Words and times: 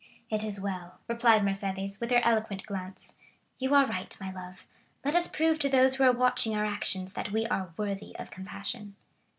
"It 0.31 0.43
is 0.43 0.59
well," 0.59 0.99
replied 1.07 1.43
Mercédès, 1.43 1.99
with 1.99 2.09
her 2.09 2.21
eloquent 2.23 2.65
glance; 2.65 3.13
"you 3.59 3.75
are 3.75 3.85
right, 3.85 4.17
my 4.19 4.31
love; 4.31 4.65
let 5.05 5.13
us 5.13 5.27
prove 5.27 5.59
to 5.59 5.69
those 5.69 5.93
who 5.93 6.03
are 6.03 6.11
watching 6.11 6.55
our 6.55 6.65
actions 6.65 7.13
that 7.13 7.31
we 7.31 7.45
are 7.45 7.71
worthy 7.77 8.15
of 8.17 8.31
compassion." 8.31 8.95